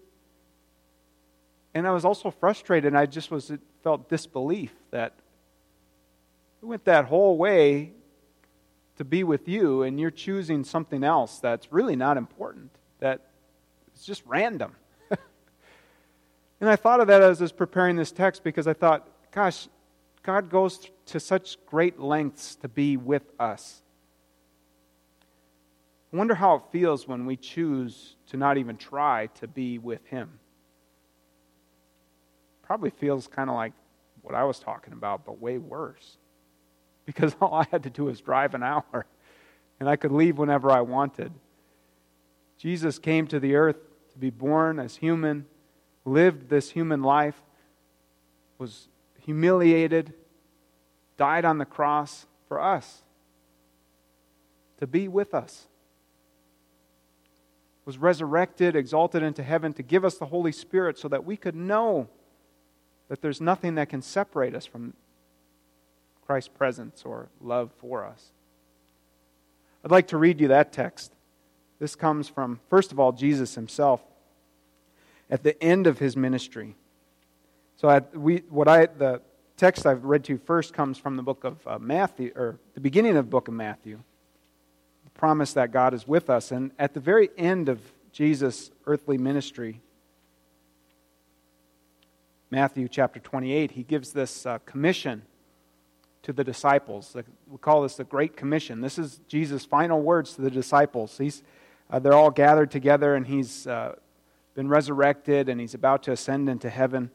And 1.72 1.86
I 1.86 1.92
was 1.92 2.04
also 2.04 2.30
frustrated. 2.30 2.88
And 2.88 2.98
I 2.98 3.06
just 3.06 3.30
was 3.30 3.52
felt 3.82 4.08
disbelief 4.08 4.72
that 4.90 5.14
we 6.60 6.68
went 6.68 6.84
that 6.86 7.04
whole 7.04 7.36
way 7.36 7.92
to 8.96 9.04
be 9.04 9.24
with 9.24 9.48
you 9.48 9.82
and 9.82 9.98
you're 9.98 10.10
choosing 10.10 10.64
something 10.64 11.02
else 11.04 11.38
that's 11.38 11.72
really 11.72 11.96
not 11.96 12.16
important, 12.16 12.70
that 13.00 13.20
it's 13.88 14.04
just 14.04 14.22
random. 14.26 14.74
and 16.60 16.70
I 16.70 16.76
thought 16.76 17.00
of 17.00 17.08
that 17.08 17.22
as 17.22 17.40
I 17.40 17.44
was 17.44 17.52
preparing 17.52 17.96
this 17.96 18.12
text 18.12 18.44
because 18.44 18.66
I 18.66 18.72
thought, 18.72 19.08
gosh, 19.30 19.68
God 20.22 20.50
goes 20.50 20.90
to 21.06 21.20
such 21.20 21.58
great 21.66 21.98
lengths 21.98 22.56
to 22.56 22.68
be 22.68 22.96
with 22.96 23.24
us. 23.38 23.82
I 26.12 26.16
wonder 26.16 26.34
how 26.34 26.54
it 26.54 26.62
feels 26.70 27.08
when 27.08 27.26
we 27.26 27.36
choose 27.36 28.16
to 28.28 28.36
not 28.36 28.56
even 28.56 28.76
try 28.76 29.26
to 29.40 29.48
be 29.48 29.78
with 29.78 30.06
Him 30.06 30.38
probably 32.64 32.90
feels 32.90 33.28
kind 33.28 33.50
of 33.50 33.56
like 33.56 33.72
what 34.22 34.34
I 34.34 34.44
was 34.44 34.58
talking 34.58 34.92
about, 34.92 35.24
but 35.24 35.40
way 35.40 35.58
worse. 35.58 36.16
Because 37.04 37.34
all 37.40 37.54
I 37.54 37.66
had 37.70 37.82
to 37.84 37.90
do 37.90 38.04
was 38.04 38.20
drive 38.20 38.54
an 38.54 38.62
hour, 38.62 39.06
and 39.80 39.88
I 39.88 39.96
could 39.96 40.12
leave 40.12 40.38
whenever 40.38 40.70
I 40.70 40.80
wanted. 40.80 41.32
Jesus 42.58 42.98
came 42.98 43.26
to 43.26 43.40
the 43.40 43.54
earth 43.56 43.76
to 44.12 44.18
be 44.18 44.30
born 44.30 44.78
as 44.78 44.96
human, 44.96 45.46
lived 46.04 46.48
this 46.48 46.70
human 46.70 47.02
life, 47.02 47.42
was 48.58 48.88
humiliated, 49.20 50.14
died 51.16 51.44
on 51.44 51.58
the 51.58 51.64
cross 51.64 52.26
for 52.48 52.60
us, 52.60 53.02
to 54.78 54.86
be 54.86 55.08
with 55.08 55.34
us, 55.34 55.66
was 57.84 57.98
resurrected, 57.98 58.76
exalted 58.76 59.22
into 59.22 59.42
heaven 59.42 59.72
to 59.74 59.82
give 59.82 60.04
us 60.04 60.16
the 60.16 60.26
Holy 60.26 60.52
Spirit 60.52 60.98
so 60.98 61.08
that 61.08 61.24
we 61.24 61.36
could 61.36 61.54
know 61.54 62.08
that 63.08 63.20
there's 63.20 63.40
nothing 63.40 63.74
that 63.74 63.88
can 63.88 64.00
separate 64.00 64.54
us 64.54 64.64
from 64.64 64.94
Christ's 66.26 66.48
presence 66.48 67.02
or 67.04 67.28
love 67.40 67.70
for 67.78 68.04
us. 68.04 68.30
I'd 69.84 69.90
like 69.90 70.08
to 70.08 70.16
read 70.16 70.40
you 70.40 70.48
that 70.48 70.72
text. 70.72 71.12
This 71.78 71.94
comes 71.94 72.28
from, 72.28 72.60
first 72.70 72.92
of 72.92 72.98
all, 72.98 73.12
Jesus 73.12 73.54
himself 73.54 74.00
at 75.28 75.42
the 75.42 75.62
end 75.62 75.86
of 75.86 75.98
his 75.98 76.16
ministry. 76.16 76.74
So, 77.76 77.88
I, 77.88 78.00
we, 78.14 78.38
what 78.48 78.68
I, 78.68 78.86
the 78.86 79.20
text 79.56 79.84
I've 79.84 80.04
read 80.04 80.24
to 80.24 80.32
you 80.32 80.38
first 80.38 80.72
comes 80.72 80.96
from 80.96 81.16
the 81.16 81.22
book 81.22 81.44
of 81.44 81.66
uh, 81.66 81.78
Matthew, 81.78 82.32
or 82.34 82.58
the 82.74 82.80
beginning 82.80 83.16
of 83.16 83.26
the 83.26 83.30
book 83.30 83.48
of 83.48 83.54
Matthew. 83.54 84.00
The 85.04 85.10
promise 85.10 85.52
that 85.54 85.72
God 85.72 85.92
is 85.92 86.08
with 86.08 86.30
us. 86.30 86.50
And 86.50 86.70
at 86.78 86.94
the 86.94 87.00
very 87.00 87.30
end 87.36 87.68
of 87.68 87.80
Jesus' 88.12 88.70
earthly 88.86 89.18
ministry, 89.18 89.80
Matthew 92.50 92.88
chapter 92.88 93.20
28, 93.20 93.72
he 93.72 93.82
gives 93.82 94.12
this 94.12 94.46
uh, 94.46 94.58
commission 94.64 95.22
to 96.24 96.32
the 96.32 96.42
disciples. 96.42 97.16
We 97.46 97.58
call 97.58 97.82
this 97.82 97.96
the 97.96 98.04
Great 98.04 98.36
Commission. 98.36 98.80
This 98.80 98.98
is 98.98 99.20
Jesus' 99.28 99.64
final 99.64 100.02
words 100.02 100.34
to 100.34 100.42
the 100.42 100.50
disciples. 100.50 101.16
He's, 101.16 101.42
uh, 101.90 101.98
they're 101.98 102.14
all 102.14 102.30
gathered 102.30 102.70
together, 102.70 103.14
and 103.14 103.26
he's 103.26 103.66
uh, 103.66 103.94
been 104.54 104.68
resurrected, 104.68 105.48
and 105.48 105.60
he's 105.60 105.74
about 105.74 106.02
to 106.04 106.12
ascend 106.12 106.48
into 106.48 106.70
heaven. 106.70 107.10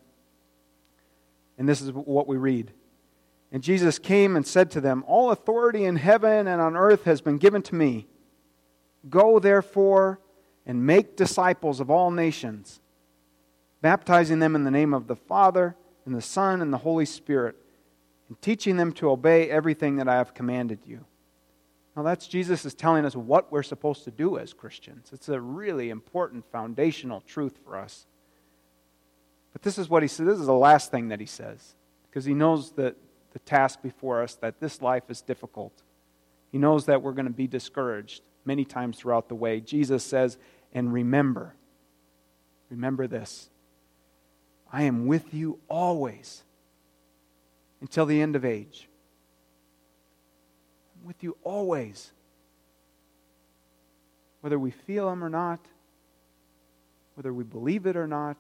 And 1.57 1.67
this 1.67 1.81
is 1.81 1.91
what 1.91 2.27
we 2.27 2.37
read. 2.37 2.71
And 3.51 3.63
Jesus 3.63 3.97
came 3.97 4.35
and 4.35 4.45
said 4.45 4.69
to 4.71 4.81
them, 4.81 5.03
All 5.07 5.31
authority 5.31 5.85
in 5.85 5.95
heaven 5.95 6.47
and 6.47 6.61
on 6.61 6.77
earth 6.77 7.05
has 7.05 7.19
been 7.19 7.39
given 7.39 7.63
to 7.63 7.75
me. 7.75 8.07
Go, 9.09 9.39
therefore, 9.39 10.19
and 10.67 10.85
make 10.85 11.17
disciples 11.17 11.79
of 11.79 11.89
all 11.89 12.11
nations, 12.11 12.79
baptizing 13.81 14.37
them 14.37 14.55
in 14.55 14.65
the 14.65 14.71
name 14.71 14.93
of 14.93 15.07
the 15.07 15.15
Father, 15.15 15.75
and 16.05 16.13
the 16.13 16.21
Son, 16.21 16.61
and 16.61 16.71
the 16.71 16.77
Holy 16.77 17.05
Spirit 17.05 17.55
and 18.29 18.41
teaching 18.41 18.77
them 18.77 18.93
to 18.93 19.09
obey 19.09 19.49
everything 19.49 19.97
that 19.97 20.07
I 20.07 20.15
have 20.15 20.33
commanded 20.33 20.79
you. 20.85 21.05
Now, 21.95 22.03
that's 22.03 22.27
Jesus 22.27 22.63
is 22.63 22.73
telling 22.73 23.03
us 23.05 23.15
what 23.15 23.51
we're 23.51 23.63
supposed 23.63 24.05
to 24.05 24.11
do 24.11 24.37
as 24.37 24.53
Christians. 24.53 25.09
It's 25.11 25.27
a 25.27 25.41
really 25.41 25.89
important 25.89 26.45
foundational 26.51 27.21
truth 27.21 27.59
for 27.65 27.75
us. 27.77 28.05
But 29.51 29.63
this 29.63 29.77
is 29.77 29.89
what 29.89 30.03
he 30.03 30.07
says. 30.07 30.27
This 30.27 30.39
is 30.39 30.45
the 30.45 30.53
last 30.53 30.91
thing 30.91 31.09
that 31.09 31.19
he 31.19 31.25
says, 31.25 31.75
because 32.09 32.23
he 32.23 32.33
knows 32.33 32.71
that 32.73 32.95
the 33.33 33.39
task 33.39 33.81
before 33.81 34.23
us, 34.23 34.35
that 34.35 34.59
this 34.59 34.81
life 34.81 35.03
is 35.09 35.21
difficult. 35.21 35.73
He 36.51 36.57
knows 36.57 36.85
that 36.85 37.01
we're 37.01 37.13
going 37.13 37.25
to 37.25 37.31
be 37.31 37.47
discouraged 37.47 38.21
many 38.45 38.65
times 38.65 38.97
throughout 38.97 39.27
the 39.27 39.35
way. 39.35 39.59
Jesus 39.59 40.03
says, 40.03 40.37
and 40.73 40.93
remember, 40.93 41.55
remember 42.69 43.07
this 43.07 43.49
I 44.71 44.83
am 44.83 45.07
with 45.07 45.33
you 45.33 45.59
always 45.67 46.43
until 47.81 48.05
the 48.05 48.21
end 48.21 48.35
of 48.35 48.45
age. 48.45 48.87
I'm 50.99 51.07
with 51.07 51.23
you 51.23 51.37
always. 51.43 52.11
Whether 54.41 54.59
we 54.59 54.71
feel 54.71 55.09
Him 55.09 55.23
or 55.23 55.29
not, 55.29 55.59
whether 57.15 57.33
we 57.33 57.43
believe 57.43 57.85
it 57.85 57.97
or 57.97 58.07
not, 58.07 58.37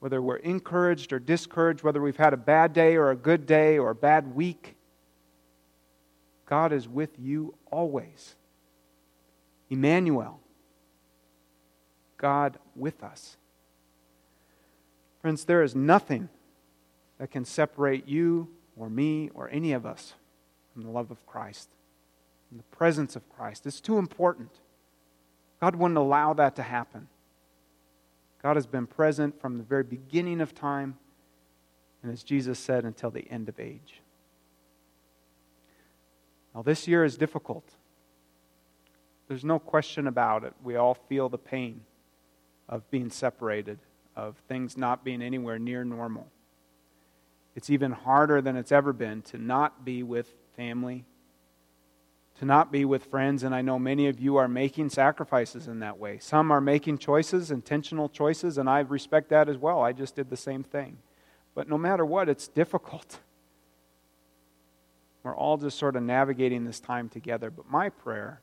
whether 0.00 0.20
we're 0.20 0.36
encouraged 0.36 1.14
or 1.14 1.18
discouraged, 1.18 1.82
whether 1.82 2.02
we've 2.02 2.16
had 2.16 2.34
a 2.34 2.36
bad 2.36 2.74
day 2.74 2.96
or 2.96 3.10
a 3.10 3.16
good 3.16 3.46
day 3.46 3.78
or 3.78 3.90
a 3.90 3.94
bad 3.94 4.34
week, 4.34 4.76
God 6.46 6.72
is 6.72 6.86
with 6.86 7.18
you 7.18 7.54
always. 7.70 8.34
Emmanuel, 9.70 10.40
God 12.18 12.58
with 12.76 13.02
us. 13.02 13.38
Friends, 15.22 15.46
there 15.46 15.62
is 15.62 15.74
nothing 15.74 16.28
that 17.24 17.30
can 17.30 17.46
separate 17.46 18.06
you 18.06 18.46
or 18.76 18.90
me 18.90 19.30
or 19.32 19.48
any 19.48 19.72
of 19.72 19.86
us 19.86 20.12
from 20.74 20.82
the 20.82 20.90
love 20.90 21.10
of 21.10 21.24
Christ, 21.24 21.70
from 22.50 22.58
the 22.58 22.76
presence 22.76 23.16
of 23.16 23.26
Christ. 23.30 23.64
It's 23.64 23.80
too 23.80 23.96
important. 23.96 24.50
God 25.58 25.74
wouldn't 25.74 25.96
allow 25.96 26.34
that 26.34 26.54
to 26.56 26.62
happen. 26.62 27.08
God 28.42 28.56
has 28.56 28.66
been 28.66 28.86
present 28.86 29.40
from 29.40 29.56
the 29.56 29.64
very 29.64 29.84
beginning 29.84 30.42
of 30.42 30.54
time, 30.54 30.98
and 32.02 32.12
as 32.12 32.22
Jesus 32.22 32.58
said, 32.58 32.84
until 32.84 33.10
the 33.10 33.26
end 33.30 33.48
of 33.48 33.58
age. 33.58 34.02
Now, 36.54 36.60
this 36.60 36.86
year 36.86 37.06
is 37.06 37.16
difficult. 37.16 37.64
There's 39.28 39.46
no 39.46 39.58
question 39.58 40.06
about 40.06 40.44
it. 40.44 40.52
We 40.62 40.76
all 40.76 40.92
feel 40.92 41.30
the 41.30 41.38
pain 41.38 41.80
of 42.68 42.90
being 42.90 43.08
separated, 43.08 43.78
of 44.14 44.36
things 44.46 44.76
not 44.76 45.04
being 45.04 45.22
anywhere 45.22 45.58
near 45.58 45.84
normal. 45.84 46.28
It's 47.54 47.70
even 47.70 47.92
harder 47.92 48.40
than 48.40 48.56
it's 48.56 48.72
ever 48.72 48.92
been 48.92 49.22
to 49.22 49.38
not 49.38 49.84
be 49.84 50.02
with 50.02 50.32
family, 50.56 51.04
to 52.38 52.44
not 52.44 52.72
be 52.72 52.84
with 52.84 53.04
friends. 53.04 53.42
And 53.42 53.54
I 53.54 53.62
know 53.62 53.78
many 53.78 54.08
of 54.08 54.18
you 54.18 54.36
are 54.36 54.48
making 54.48 54.90
sacrifices 54.90 55.68
in 55.68 55.78
that 55.80 55.98
way. 55.98 56.18
Some 56.18 56.50
are 56.50 56.60
making 56.60 56.98
choices, 56.98 57.50
intentional 57.50 58.08
choices, 58.08 58.58
and 58.58 58.68
I 58.68 58.80
respect 58.80 59.28
that 59.30 59.48
as 59.48 59.56
well. 59.56 59.82
I 59.82 59.92
just 59.92 60.16
did 60.16 60.30
the 60.30 60.36
same 60.36 60.64
thing. 60.64 60.98
But 61.54 61.68
no 61.68 61.78
matter 61.78 62.04
what, 62.04 62.28
it's 62.28 62.48
difficult. 62.48 63.20
We're 65.22 65.36
all 65.36 65.56
just 65.56 65.78
sort 65.78 65.96
of 65.96 66.02
navigating 66.02 66.64
this 66.64 66.80
time 66.80 67.08
together. 67.08 67.50
But 67.50 67.70
my 67.70 67.88
prayer 67.88 68.40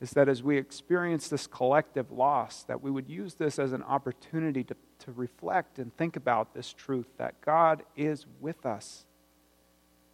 is 0.00 0.12
that 0.12 0.28
as 0.28 0.42
we 0.42 0.56
experience 0.56 1.28
this 1.28 1.46
collective 1.46 2.10
loss, 2.10 2.62
that 2.64 2.82
we 2.82 2.90
would 2.90 3.08
use 3.08 3.34
this 3.34 3.58
as 3.58 3.72
an 3.72 3.82
opportunity 3.82 4.64
to, 4.64 4.74
to 5.00 5.12
reflect 5.12 5.78
and 5.78 5.96
think 5.96 6.16
about 6.16 6.54
this 6.54 6.72
truth 6.72 7.06
that 7.18 7.40
God 7.40 7.82
is 7.96 8.26
with 8.40 8.64
us. 8.66 9.04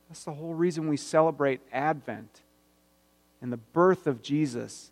That's 0.09 0.25
the 0.25 0.33
whole 0.33 0.55
reason 0.55 0.89
we 0.89 0.97
celebrate 0.97 1.61
Advent 1.73 2.43
and 3.41 3.53
the 3.53 3.57
birth 3.57 4.07
of 4.07 4.23
Jesus. 4.23 4.91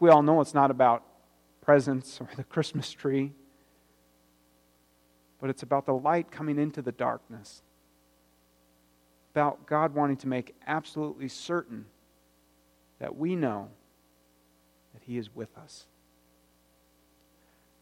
We 0.00 0.10
all 0.10 0.22
know 0.22 0.40
it's 0.40 0.54
not 0.54 0.70
about 0.70 1.02
presents 1.60 2.20
or 2.20 2.28
the 2.36 2.44
Christmas 2.44 2.90
tree, 2.90 3.32
but 5.40 5.50
it's 5.50 5.62
about 5.62 5.86
the 5.86 5.94
light 5.94 6.30
coming 6.30 6.58
into 6.58 6.82
the 6.82 6.92
darkness, 6.92 7.62
about 9.34 9.66
God 9.66 9.94
wanting 9.94 10.16
to 10.18 10.28
make 10.28 10.54
absolutely 10.66 11.28
certain 11.28 11.86
that 12.98 13.16
we 13.16 13.34
know 13.34 13.68
that 14.92 15.02
He 15.02 15.18
is 15.18 15.34
with 15.34 15.56
us. 15.58 15.86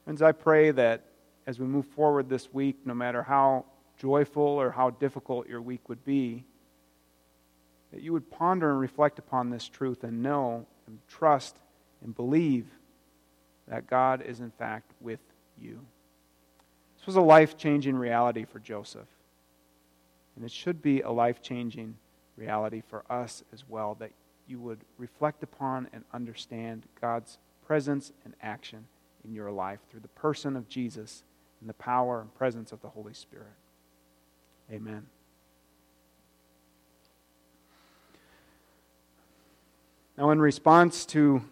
Friends, 0.05 0.21
I 0.21 0.33
pray 0.33 0.73
that 0.73 1.05
as 1.47 1.61
we 1.61 1.67
move 1.67 1.87
forward 1.87 2.29
this 2.29 2.53
week, 2.53 2.77
no 2.85 2.95
matter 2.95 3.23
how 3.23 3.65
joyful 3.99 4.43
or 4.43 4.71
how 4.71 4.91
difficult 4.91 5.49
your 5.49 5.63
week 5.63 5.89
would 5.89 6.05
be, 6.05 6.45
that 7.93 8.03
you 8.03 8.13
would 8.13 8.31
ponder 8.31 8.71
and 8.71 8.81
reflect 8.81 9.19
upon 9.19 9.51
this 9.51 9.69
truth 9.69 10.03
and 10.03 10.23
know 10.23 10.67
and 10.87 10.99
trust 11.09 11.57
and 12.03 12.15
believe 12.17 12.67
that 13.69 13.87
God 13.87 14.23
is 14.23 14.41
in 14.41 14.51
fact 14.51 14.91
with 15.01 15.21
you. 15.61 15.81
This 16.97 17.07
was 17.07 17.17
a 17.17 17.21
life 17.21 17.57
changing 17.57 17.95
reality 17.95 18.45
for 18.45 18.59
Joseph. 18.59 19.09
And 20.35 20.45
it 20.45 20.51
should 20.51 20.83
be 20.83 21.03
a 21.03 21.11
life 21.11 21.43
changing 21.43 21.97
reality 22.37 22.83
for 22.89 23.05
us 23.09 23.45
as 23.53 23.69
well 23.69 23.95
that 24.01 24.11
you 24.49 24.59
would 24.59 24.81
reflect 24.99 25.43
upon 25.45 25.89
and 25.93 26.03
understand 26.13 26.87
God's 27.01 27.39
presence 27.65 28.13
and 28.25 28.35
action 28.43 28.87
in 29.25 29.35
your 29.35 29.51
life 29.51 29.81
through 29.91 30.01
the 30.01 30.09
person 30.09 30.57
of 30.57 30.69
Jesus 30.69 31.25
and 31.61 31.69
the 31.69 31.75
power 31.75 32.21
and 32.21 32.35
presence 32.35 32.73
of 32.73 32.81
the 32.81 32.89
Holy 32.89 33.15
Spirit. 33.15 33.55
Amen. 34.71 35.07
Now, 40.17 40.31
in 40.31 40.41
response 40.41 41.07
to 41.07 41.43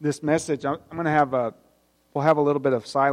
this 0.00 0.22
message, 0.22 0.64
I'm 0.64 0.78
going 0.92 1.04
to 1.04 1.10
have 1.10 1.34
a, 1.34 1.54
we'll 2.14 2.24
have 2.24 2.36
a 2.36 2.42
little 2.42 2.60
bit 2.60 2.72
of 2.72 2.86
silence. 2.86 3.04